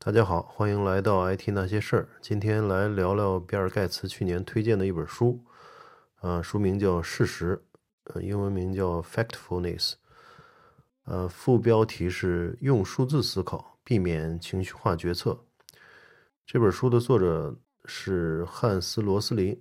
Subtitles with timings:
[0.00, 2.08] 大家好，欢迎来到 IT 那些事儿。
[2.20, 5.44] 今天来聊聊比尔盖茨去年推荐的一本书，
[6.20, 7.56] 呃，书名叫《事实》，
[8.14, 9.90] 呃，英文名叫《Factfulness》，
[11.04, 15.36] 呃，副标题是“用数字思考，避免情绪化决策”。
[16.46, 19.60] 这本书的作者是汉斯·罗斯林。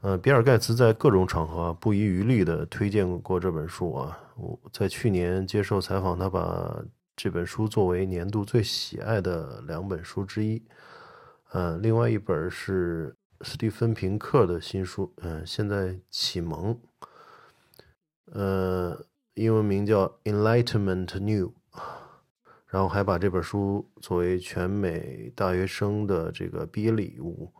[0.00, 4.18] 呃，比尔盖茨在各种场合不遗余力地推荐过这本书啊。
[4.34, 6.84] 我在去年接受采访，他把
[7.18, 10.62] 这本书作为年度最喜爱的两本书之一，
[11.50, 16.78] 呃，另外一本是斯蒂芬平克的新书，嗯，现在启蒙，
[18.26, 19.04] 呃，
[19.34, 21.52] 英文名叫 Enlightenment New，
[22.68, 27.52] 然后还把这本书作为全美大学生的这个毕业礼物，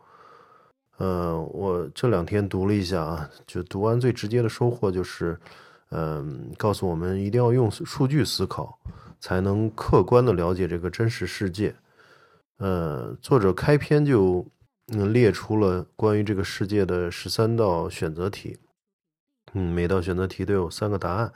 [0.99, 5.37] 呃，我这两天读了一下啊，就读完最直接的收获就是，
[5.89, 8.79] 嗯，告诉我们一定要用数据思考。
[9.19, 11.75] 才能客观的了解这个真实世界。
[12.57, 14.45] 呃，作者开篇就
[14.87, 18.57] 嗯列出了关于这个世界的十三道选择题，
[19.53, 21.31] 嗯，每道选择题都有三个答案，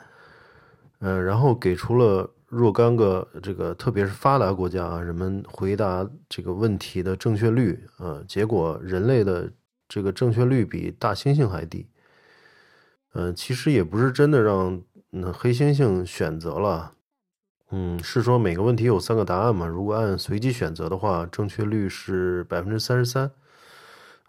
[1.00, 9.52] 嗯，然后给出了若干个这个特别是发达国家啊，人们回答这个问题的正确率，呃，结果人类的
[9.88, 11.88] 这个正确率比大猩猩还低。
[13.14, 16.92] 嗯，其实也不是真的让那黑猩猩选择了。
[17.76, 19.66] 嗯，是说每个问题有三个答案嘛？
[19.66, 23.32] 如果按随机选择的话，正确率是百分之三十三。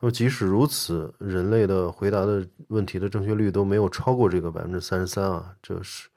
[0.00, 5.54] 那么即使如此，人类的回答的问题的正确率都没有超过这个百分之三十三啊！
[5.62, 6.08] 这是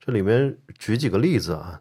[0.00, 1.78] 这里面举几个例子啊，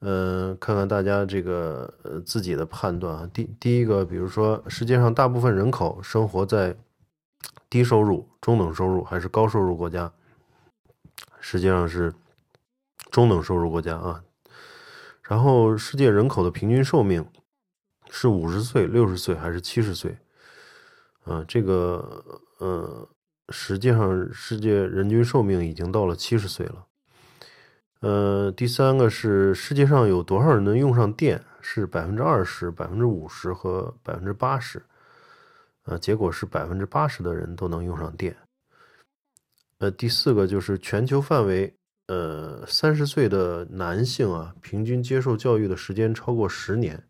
[0.00, 3.30] 嗯，看看大家这个呃自己的判断啊。
[3.32, 6.76] 第第一个，比如说世界上大部分人口生活在
[7.70, 10.12] 低收入、中等收入还是高收入国家？
[11.40, 12.12] 实际上是。
[13.12, 14.24] 中等收入国家啊，
[15.22, 17.24] 然后世界人口的平均寿命
[18.10, 20.16] 是五十岁、六十岁还是七十岁？
[21.24, 23.06] 啊，这个呃，
[23.50, 26.86] 实际上世界人均寿命已经到了七十岁了。
[28.00, 31.44] 呃，第三个是世界上有多少人能用上电？
[31.60, 34.82] 是百分之二十、百分之五十和百分之八十？
[35.82, 38.34] 啊，结果是百分之八十的人都能用上电。
[39.78, 41.76] 呃，第四个就是全球范围。
[42.12, 47.02] 呃，三十岁的男性啊，平均接受教育的时间超过十年。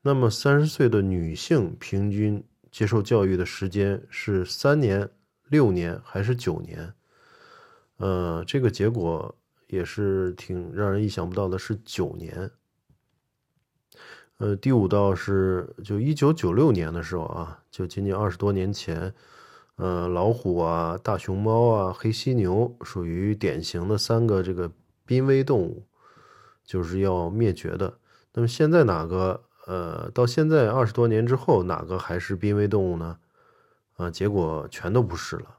[0.00, 5.10] 那么，三十岁的女性平均接受教育的时间是三年、
[5.48, 6.94] 六年还是九年？
[7.96, 9.36] 呃，这个结果
[9.66, 12.48] 也是挺让人意想不到的，是九年。
[14.36, 19.12] 呃，第五道是就一九九六年的时候啊，就仅仅二十多年前。
[19.76, 24.70] 呃，老虎啊，大熊猫啊，黑犀牛属于典型的三个这个
[25.04, 25.86] 濒危动物，
[26.64, 27.98] 就是要灭绝的。
[28.34, 29.42] 那么现在哪个？
[29.66, 33.18] 呃，到现在二十多年之后，哪个还是濒危动物呢？
[33.96, 35.56] 啊，结果全都不是了。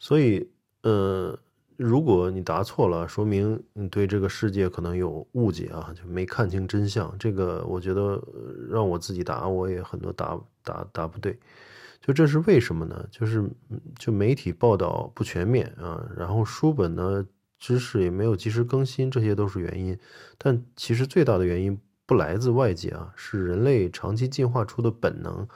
[0.00, 0.50] 所以，
[0.82, 1.38] 呃，
[1.76, 7.16] 如果你答错了，说明你对这个世界可能有误解啊，就没看清真相。
[7.20, 8.20] 这个我觉得
[8.68, 11.38] 让我自己答，我也很多答答答不对。
[12.00, 13.04] 就这是为什么呢？
[13.10, 13.44] 就是
[13.98, 17.26] 就媒体报道不全面啊，然后书本呢
[17.58, 19.98] 知识也没有及时更新，这些都是原因。
[20.38, 25.48] 但其实最大的原因不来自外界啊，是人类长期进化出的本能，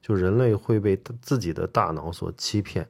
[0.00, 2.88] 就人类会被自己的大脑所欺骗。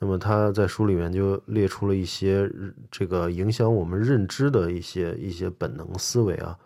[0.00, 2.50] 那么他在书里面就列出了一些
[2.90, 6.58] 这个影响我们认知的一些一些本能思维啊，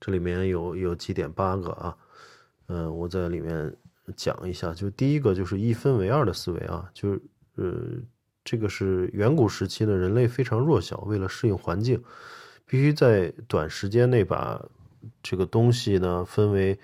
[0.00, 1.96] 这里面有有几点八个啊，
[2.68, 3.76] 嗯，我在里面。
[4.12, 7.22] 讲一下，就第一个就是一分为二的思维啊，就是
[7.56, 7.72] 呃，
[8.44, 12.02] 这个是远古时期的人类非常弱小，为了适应环境，
[12.66, 14.62] 必须在短时间内把
[15.22, 16.78] 这个东西呢分为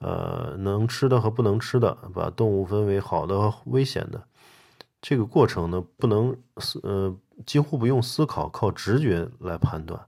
[0.00, 4.22] 呃能吃的和不能吃的，把动物分为好的和危险的。
[5.00, 7.14] 这个过程呢不能思呃
[7.44, 10.00] 几乎不用思考，靠直觉来判断。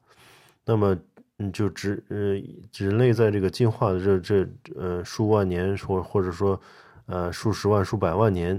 [0.65, 0.97] 那么
[1.38, 2.41] 嗯，就只呃，
[2.83, 6.59] 人类在这个进化的这这呃数万年，或或者说
[7.05, 8.59] 呃数十万、数百万年，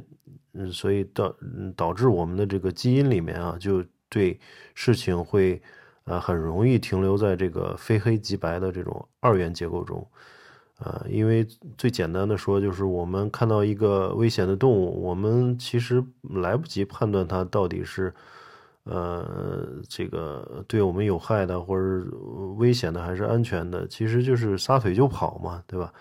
[0.54, 1.36] 嗯，所以导
[1.76, 4.40] 导致我们的这个基因里面啊，就对
[4.76, 5.60] 事情会
[6.04, 10.08] 呃很容易停留在这个非黑即白的这种二元结构中，
[10.78, 11.44] 啊，因为
[11.80, 18.14] 最简单的说，就是我们看到一个危险的动物，我们其实来不及判断它到底是。
[18.90, 22.08] 呃，这个对我们有害的，或者
[22.58, 25.94] 危险的，还是安全的，其实就是撒腿就跑嘛，对吧？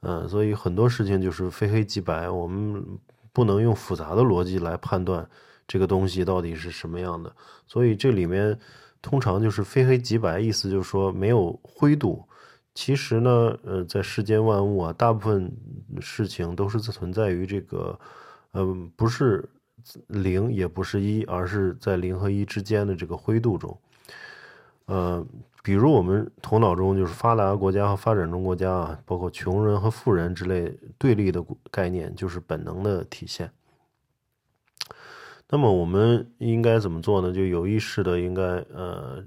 [0.00, 2.84] 嗯，所以很多事情就是非黑即白，我们
[3.32, 5.28] 不能用复杂的逻辑来判断
[5.66, 7.34] 这个东西到底是什么样的。
[7.66, 8.56] 所以这里面
[9.02, 12.24] 通常就是非黑即白，意思就是说没有灰度。
[12.74, 15.52] 其实呢，呃，在世间万物啊，大部分
[16.00, 17.98] 事情都是存在于这个，
[18.52, 19.48] 嗯，不是
[20.06, 23.76] 零，也不是一，而是在零和一之间的这个灰度中。
[24.86, 25.26] 呃，
[25.62, 33.50] 比如我们头脑中就是发达国家和发展中国家啊，包括穷人和富人之类对立的概念，就是本能的体现。
[35.50, 37.32] 那么我们应该怎么做呢？
[37.32, 39.24] 就有意识的应该呃，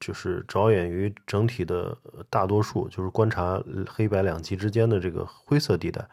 [0.00, 1.96] 就是着眼于整体的
[2.28, 6.06] 大多数，就是观察黑白两极之间的这个灰色地带。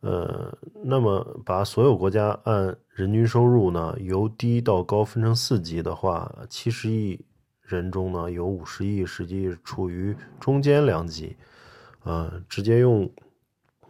[0.00, 7.20] 呃，那么把所有国家按人均收入呢由低到高分成四级的话，七十亿
[7.68, 11.36] 人中呢有五十亿实际处于中间两级。
[12.04, 13.10] 呃，直接用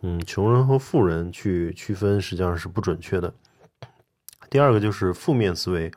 [0.03, 3.33] 嗯穷人和富人去区分，实际上是不准确的。
[4.51, 5.93] 第二个就是负面思维，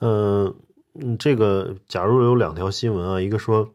[0.00, 0.54] 嗯
[0.94, 3.72] 嗯，这个假如有两条新闻啊，一个说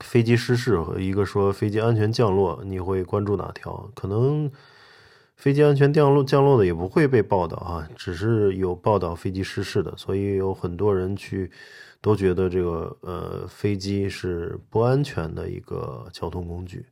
[0.00, 3.90] 飞机失事和一个说飞机安全降落，你会关注哪条？
[3.94, 4.50] 可能
[5.36, 11.50] 飞机安全降落降落的也不会被报道啊，只是有报道飞机失事的，所以有很多人去
[12.00, 16.86] 都觉得这个呃飞机是不安全的一个交通工具。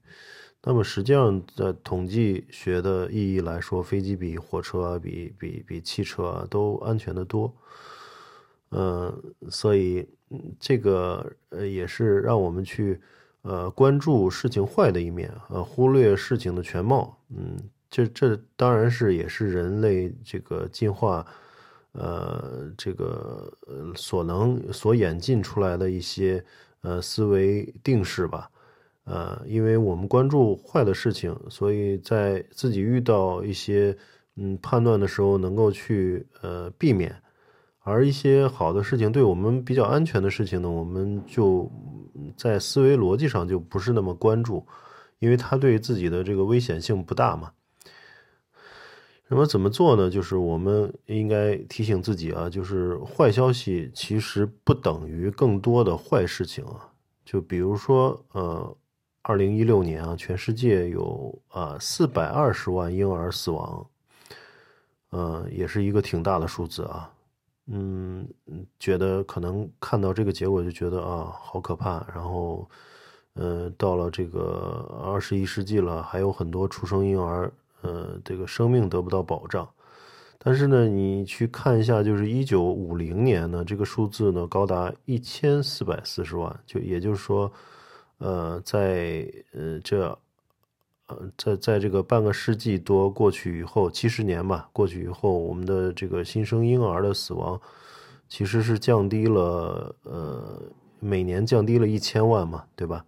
[0.67, 7.53] 那么实际上，在统计学的意义来说，飞机比火车、比比比汽车都安全的多。
[8.71, 10.09] 嗯，所以
[10.59, 12.99] 这个呃也是让我们去
[13.43, 17.17] 呃关注事情坏的一面，呃忽略事情的全貌。
[17.29, 17.57] 嗯，
[17.95, 21.25] 这这当然是也是人类这个进化
[21.93, 23.57] 呃这个
[23.95, 26.45] 所能所演进出来的一些
[26.81, 28.51] 呃思维定式吧。
[29.05, 33.97] 呃，因为我们关注坏的事情，所以在自己遇到一些
[34.35, 37.13] 嗯判断的时候，能够去呃避免；
[37.79, 41.71] 而一些好的事情，对我们比较安全的事情呢，我们就
[42.37, 44.67] 在思维逻辑上就不是那么关注，
[45.21, 47.53] 因为它对自己的这个危险性不大嘛。
[49.29, 50.11] 那么怎么做呢？
[50.11, 56.89] 就是我们应该提醒自己啊，就是坏消息其实不等于更多的坏事情啊，
[57.25, 58.77] 就比如说呃。
[59.27, 63.87] 二零一六年啊，全世界有啊四百二十万婴儿死亡，
[65.13, 67.11] 呃，也是一个挺大的数字啊。
[67.69, 68.29] 嗯，
[68.79, 72.07] 觉得可能看到这个结果就觉得啊，好可怕。
[72.15, 72.69] 然后，
[73.33, 77.51] 呃，到了这个二十一世纪了，还有很多出生婴儿，
[77.85, 79.69] 呃，这个生命得不到保障。
[80.39, 87.53] 但是呢，你去看一下，就是一九五零年呢，这个数字呢高达一千四百四十万，就也就是说。
[88.19, 90.19] 呃，在呃这，
[91.09, 97.61] 呃在在这个半个世纪多过去以后，七十年吧过去以后，我们的这个新生婴儿的死亡
[98.29, 100.63] 其实是降低了，呃，
[101.01, 103.05] 每年降低了一千万嘛，对吧？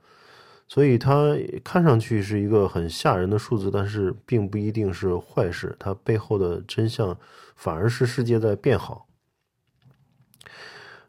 [0.69, 7.17] 所以它看上去是一个很吓人的数字，但是并不一定是坏事，它背后的真相
[7.55, 9.07] 反而是世界在变好。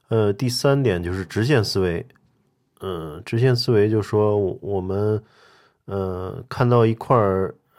[0.09, 2.05] 呃，第三点就是直线思维。
[2.79, 5.21] 嗯，直线思维就说我们，
[5.85, 7.17] 呃，看到一块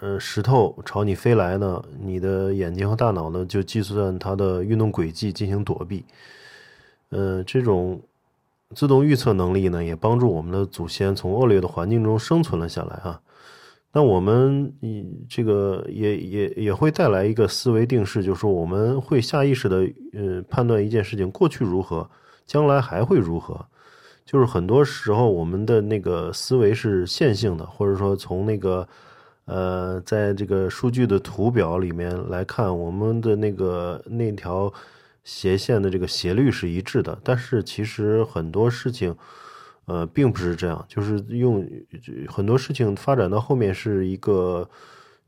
[0.01, 6.05] 呃石头朝你飞来呢，你的眼睛和大脑呢就计算它的运动轨迹进行躲避。
[7.11, 8.03] 呃，这种
[8.75, 13.21] 自动预测能力呢，也帮助我们的祖先从恶劣的环境中生存了下来啊。
[13.93, 14.73] 那我们
[15.29, 19.79] 这个也也也会带来一个思维定式，就是说我们会下意识的
[20.13, 22.09] 呃判断一件事情过去如何，
[22.45, 23.67] 将来还会如何。
[24.27, 28.87] 就是很多时候，我们的那个思维是线性的，或者说从那个，
[29.47, 34.71] 呃，在这个数据的图表里面来看，我们的那个那条
[35.25, 37.21] 斜线的这个斜率是一致的。
[37.23, 39.17] 但是其实很多事情，
[39.87, 40.85] 呃，并不是这样。
[40.89, 41.69] 就是用
[42.29, 44.69] 很多事情发展到后面是一个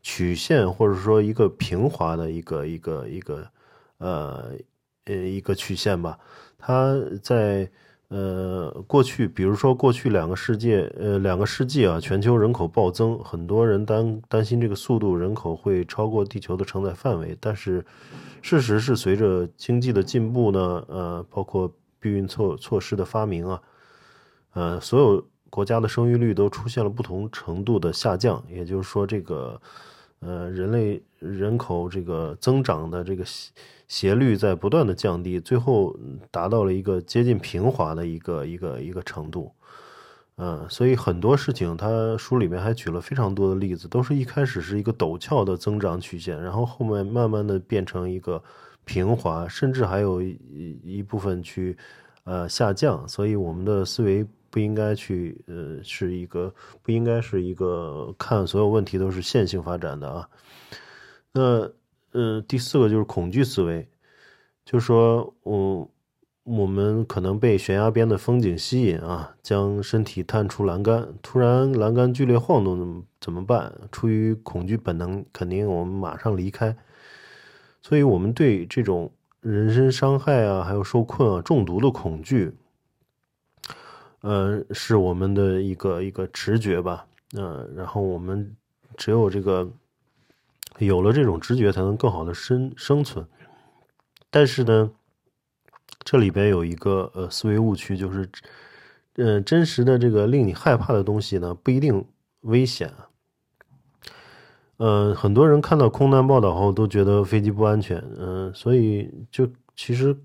[0.03, 3.51] 曲线，或者说一个平滑的一个一个一个
[3.99, 4.53] 呃
[5.05, 6.19] 呃一个曲线吧。
[6.59, 7.71] 它在。
[8.11, 17.39] 呃，过去，比如说过去两个世界，呃，两个世纪啊，全球人口暴增，很多人担担心这个速度，人口会超过地球的承载范围。
[17.41, 17.87] 但是，
[18.43, 23.63] 事实是随着经济的进步呢，呃，包括避孕措措施的发明啊，
[24.55, 28.43] 呃，所有国家的生育率都出现了不同程度的下降。
[28.49, 29.61] 也就是说，这个，
[30.21, 33.25] 呃，人类人口这个增长的这个。
[33.91, 35.99] 斜率在不断的降低，最后
[36.31, 39.53] 达到了一个接近平滑的一个一个一个程度，
[40.37, 48.41] 嗯，所以很多事情，他书里面还举了非常多的例子，都是一开始是一个陡峭的增长曲线，然后后面慢慢的变成一个
[48.85, 50.39] 平滑，甚至还有一
[50.85, 51.77] 一部分去
[52.23, 56.53] 呃下降，所以我们的思维不应该去呃是一个
[56.83, 60.29] 不应该是一个看所有问题都是线性发展的啊。
[61.33, 61.71] 那
[62.13, 63.89] 呃第四个就是恐惧思维，
[64.65, 65.91] 就说我
[66.43, 73.73] 我们可能被悬崖边的风景吸引啊，将身体探出栏杆，突然栏杆剧烈晃动，怎么怎么办？
[73.93, 76.77] 出于恐惧本能，肯定我们马上离开。
[77.83, 82.53] 所以，我们对这种人身伤害啊，还有受困啊、中毒的恐惧，
[84.21, 87.07] 呃，是我们的一个一个直觉吧。
[87.37, 88.57] 嗯，然后我们
[88.97, 89.69] 只有这个
[90.79, 93.27] 有了这种直觉，才能更好的生生存。
[94.31, 94.91] 但是呢，
[96.05, 98.29] 这里边有一个呃思维误区，就是，
[99.15, 102.05] 呃，真实的这个令你害怕的东西呢，不一定
[102.43, 102.93] 危险。
[104.77, 109.47] 呃，很多人看到空难报道后都觉得飞机不安全，嗯，所以就
[109.77, 110.17] 其实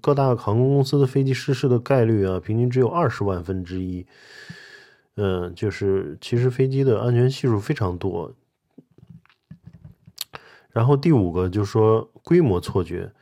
[0.00, 4.06] 各大航空公司的飞机失事的概率啊，平均只有二十万分之一，
[5.16, 8.32] 嗯，就是其实飞机的安全系数非常多。
[10.70, 13.12] 然后第五个就是说规模错觉，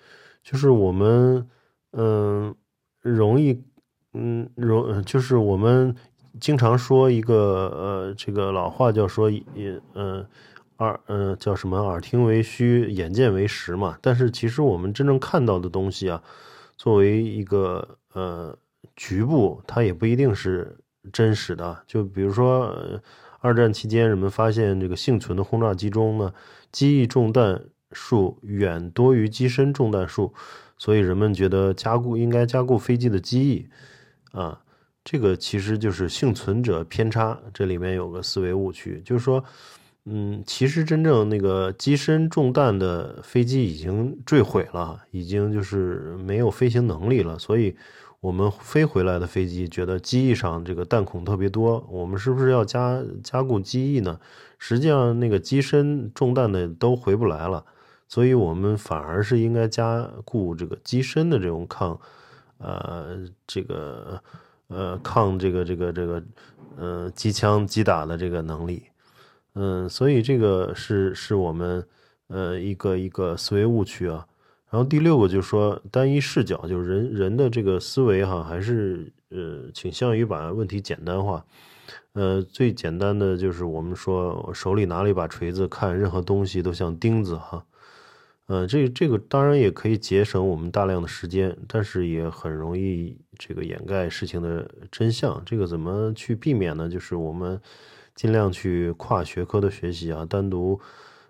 [0.42, 1.48] 就是我们
[1.92, 2.54] 嗯
[3.00, 3.62] 容易
[4.12, 5.94] 嗯容就是我们
[6.40, 10.26] 经常说一个呃这个老话叫说也嗯。
[10.78, 11.78] 耳，嗯，叫什么？
[11.78, 13.96] 耳听为虚，眼见为实嘛。
[14.00, 16.20] 但是其实我们真正看到的东西啊，
[16.76, 18.58] 作为一个呃
[18.96, 20.76] 局部，它也不一定是
[21.12, 21.80] 真实的。
[21.86, 22.76] 就比如说，
[23.38, 26.34] 二战期间人们发现这个幸存的轰炸机中呢，
[26.72, 27.62] 机翼中弹
[27.92, 30.34] 数远多于机身中弹数，
[30.76, 33.68] 所以人们觉得加固应该加固飞机的机翼
[34.32, 34.60] 啊。
[35.04, 39.44] 这个其实就是幸存者偏差，这里面有个思维误区，就是说。
[40.06, 47.38] 嗯，其实真正那个机身中弹的飞机已经坠毁了，已经就是没有飞行能力了。
[47.38, 47.74] 所以，
[48.20, 54.20] 我们飞回来的飞机觉得机翼上这个弹孔特别多，我们是不是要加加固机翼呢？
[54.58, 57.64] 实际上，那个机身中弹的都回不来了，
[58.06, 61.98] 所以我们反而是应该加固这个机身的这种抗，
[62.58, 64.22] 呃，这个
[64.68, 66.22] 呃抗这个这个这个
[66.76, 68.82] 呃机枪击打的这个能力。
[69.54, 71.86] 嗯，所以这个是是我们
[72.26, 74.26] 呃一个一个思维误区啊。
[74.68, 81.44] 然后第六个就是说单一视角，就是人人的这个思维哈，还是呃倾向于把问题简单化。
[82.14, 87.64] 呃，最简单的就是我们说手里拿了一把锤子，看任何东西都像钉子哈。
[88.46, 95.40] 呃，这这个当然也可以节省我们大量的时间，但是也很容易这个掩盖事情的真相。
[95.46, 96.88] 这个怎么去避免呢？
[96.88, 97.60] 就是我们。
[98.14, 100.80] 尽量去跨学科的学习啊，单独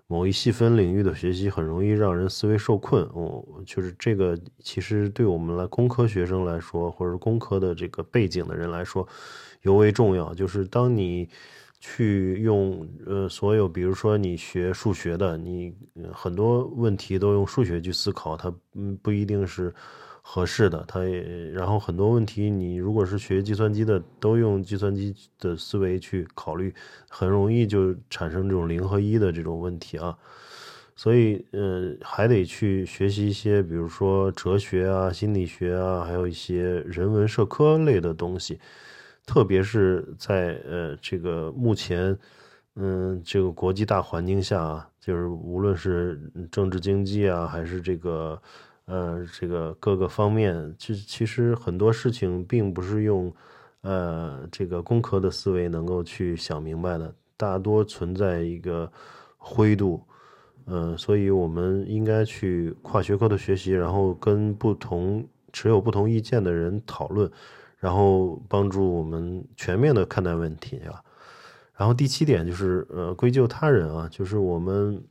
[0.06, 3.02] 某一细分领域的学习很容易让人思维受困。
[3.14, 9.06] 哦，就是这个，其实对我们来工科学生来说，或者工科的这个背景的人来说，
[9.62, 10.34] 尤为重要。
[10.34, 11.28] 就是当你
[11.80, 15.74] 去用呃所有，比如说你学数学的，你
[16.12, 19.74] 很多问题都用数学去思考，它嗯不一定是。
[20.26, 26.74] 合适的，它也然后很多问题，你如果是学计算机的，都用计算机的思维去考虑，
[27.10, 30.16] 很容易就产生这种零和一的这种问题啊。
[30.96, 38.58] 所以，呃，还得去学习一些，比如说哲学啊、心理学啊，还有一些人文社科类的东西。
[39.26, 42.18] 特别是在呃这个目前，
[42.76, 46.18] 嗯，这个国际大环境下啊，就是无论是
[46.50, 48.40] 政治经济啊，还是这个。
[48.86, 53.32] 呃，这个各个方面，其其实很多事情并不是用，
[53.80, 58.92] 呃，这个工科的思维能够去想明白的，大多存在一个
[59.38, 60.02] 灰度，
[60.66, 67.30] 嗯，所以我们应该去跨学科的学习，然后跟不同持有不同意见的人讨论，
[67.78, 71.00] 然后帮助我们全面的看待问题啊。
[71.74, 75.02] 然后第七点就是，呃，归咎他人啊，就是我们。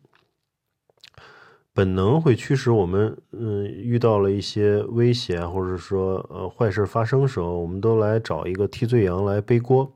[1.73, 9.91] 本能会驱使我们，嗯，遇到了一些威胁，或者说呃坏事发生时候，我们都来找一个替罪羊来背锅，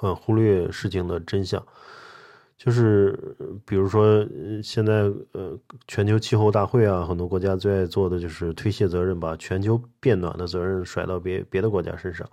[0.00, 1.62] 嗯，忽略事情的真相。
[2.56, 4.26] 就是比如说
[4.62, 5.02] 现在
[5.32, 12.28] 呃全球气候大会啊，很多国家最爱做的就是推卸责任，把全球变暖的责任甩到别别的国家身上。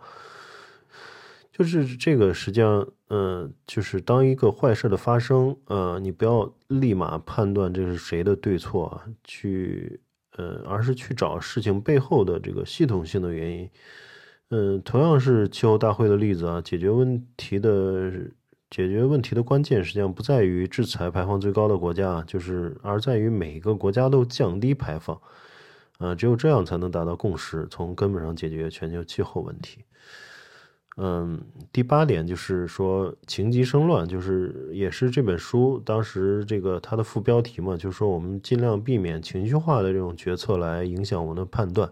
[1.57, 10.01] 就是这个，实际上，嗯，就是当一个坏事的发生，呃，你不要立马判断这是谁的对错啊，去，
[10.35, 13.69] 呃，而是去找事情背后的这个系统性的原因。
[14.49, 18.11] 嗯，同样是气候大会的例子啊，解决问题的
[18.69, 25.17] 解决问题的关键实际上不在于制裁排放最高的国家，就是而在于每一个国家都降低排放。
[25.99, 29.85] 呃，只有这样才能达到共识，从根本上解决全球气候问题。
[30.97, 31.41] 嗯，
[31.73, 41.91] 第八点就是说情急生乱，就是也是这本书当时这个它的副标题嘛，就是说我们尽量避免情绪化的这种决策来影响我们的判断。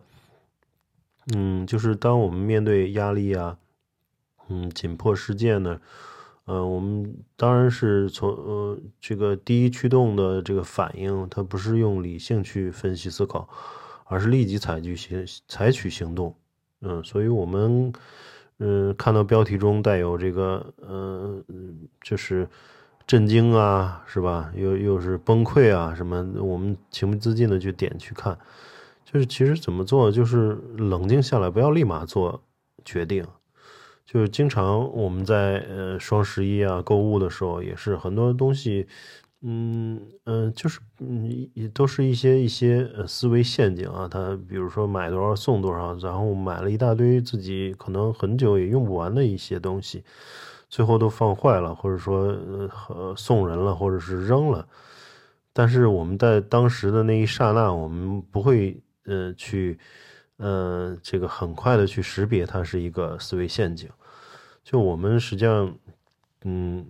[1.35, 3.57] 嗯，就是当我们面对压力啊，
[4.47, 5.81] 嗯，紧迫事件呢，
[6.45, 13.49] 呃，我们当然是从呃这个第一驱动的这个反应，它不是用理性去分析思考，
[14.05, 16.33] 而是立即采取行采取行动。
[16.79, 17.91] 嗯，所以我们。
[18.65, 21.43] 嗯，看到标题中带有这个，嗯，
[22.01, 22.47] 就是
[23.05, 24.49] 震惊啊，是吧？
[24.55, 26.25] 又又是崩溃啊，什么？
[26.39, 28.37] 我们情不自禁的去点去看，
[29.03, 32.41] 就是其实怎么做，就是冷静下来，不要立马做
[32.85, 33.27] 决定。
[34.05, 38.87] 就是经常我们在呃双十一啊购物的时候，也是很多东西。
[39.45, 44.07] 嗯嗯，就是嗯，也都是一些一些呃思维陷阱啊。
[44.07, 50.01] 他比如说买多少送多少，然后买了一大堆自己可能很久也用不完的一些东西，
[50.69, 52.37] 最后都放坏了，或者说
[52.87, 54.65] 呃送人了，或者是扔了。
[55.51, 59.77] 但是我们在当时的那一刹那，我们不会呃去
[60.37, 63.89] 呃这个很快的去识别它是一个思维陷阱。
[64.63, 65.75] 就我们实际上
[66.45, 66.85] 嗯。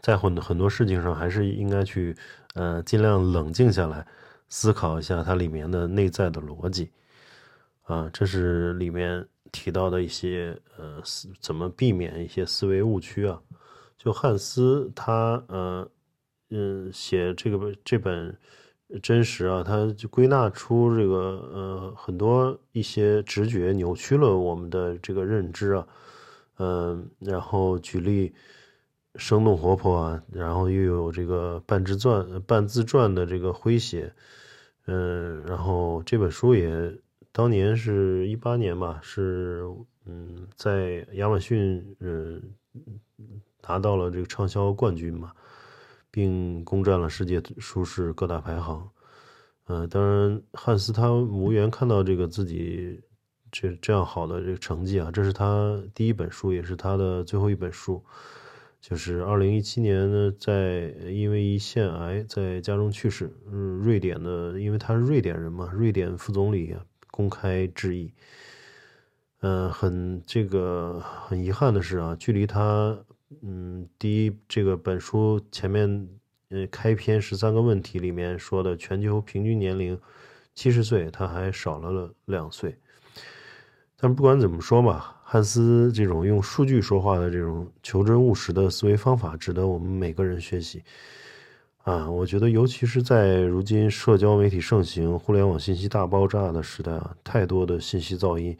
[0.00, 2.16] 在很很多事情上，还是应该去，
[2.54, 4.06] 呃，尽量冷静下来，
[4.48, 6.90] 思考一下它里面的内在的逻辑，
[7.82, 13.40] 啊，这是里面提到的一些，呃，思怎么避免一些思维误区啊？
[13.96, 15.88] 就汉斯他，呃，
[16.50, 18.36] 嗯，写这个这本
[19.02, 21.16] 真实啊，他就归纳出这个，
[21.52, 25.86] 呃，很多一些直觉扭曲了我们的这个认知啊，
[26.58, 28.34] 嗯，然后举例。
[29.16, 34.12] 生动活泼啊，然后又有这个半自传、半自传的这个诙谐，
[34.86, 36.96] 嗯，然后这本书也
[37.32, 39.64] 当年是一八年吧，是
[40.06, 42.40] 嗯，在亚马逊嗯
[43.66, 45.32] 拿到了这个畅销冠军嘛，
[46.10, 48.88] 并攻占了世界书市各大排行。
[49.66, 53.00] 嗯，当然汉斯他无缘看到这个自己
[53.50, 58.02] 这这样好的这个成绩啊，这是他第一本书，也是他的最后一本书。
[58.80, 63.30] 就是二零一七年呢，在因为胰腺癌在家中去世。
[63.46, 68.12] 嗯，瑞典的，因为他是瑞典人嘛，瑞典副总理啊公开致意。
[69.40, 72.96] 嗯，很这个很遗憾的是啊，距离他
[73.42, 76.08] 嗯第一这个本书前面
[76.50, 80.00] 呃开篇十三个问题里面说的全球平均年龄
[80.54, 82.78] 七十岁，他还少了了两岁。
[83.96, 85.16] 但不管怎么说吧。
[85.30, 90.82] 汉斯这种用数据说话的这种求真务实的思维方法，值得我们每个人学习。
[91.82, 98.56] 啊，我觉得，尤其是在如今社交媒体盛行、互联网信息大爆炸的时代啊，太多的信息噪音，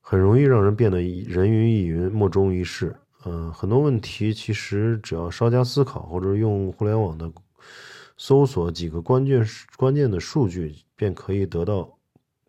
[0.00, 2.96] 很容易让人变得人云亦云、莫衷一是。
[3.24, 7.30] 嗯，很多问题其实只要稍加思考，或者用互联网的
[8.16, 9.46] 搜索几个关键
[9.76, 11.88] 关键的数据，便可以得到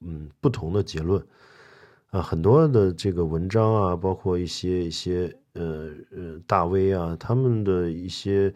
[0.02, 1.24] 嗯不同的结论。
[2.14, 8.54] 啊，很多的这个文章啊，包括一些一些呃呃大 V 啊，他们的一些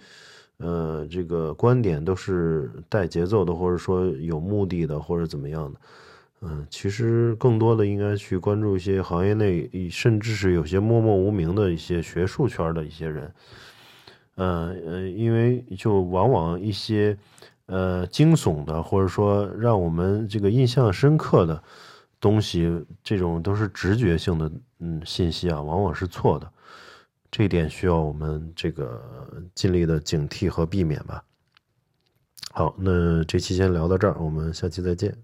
[0.57, 5.79] 呃这个观点都是带节奏的，或者说有目的的，或者怎么样的。
[6.41, 13.33] 嗯，其实更多的应该去关注一些行业内，甚至是有些默默无名的一些学术圈的一些人。
[14.35, 17.17] 嗯呃，因为就往往一些
[17.65, 21.63] 呃惊悚的，或者说让我们这个印象深刻的。
[22.19, 26.51] 东西这种都是直觉性的，嗯，信息啊，往往是错的，
[27.29, 29.01] 这一点需要我们这个
[29.53, 31.23] 尽力的警惕和避免吧。
[32.51, 35.15] 好，那这期先聊到这儿，我们下期再见。